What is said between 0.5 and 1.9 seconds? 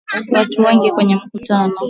ni wengi kwenye mkutano.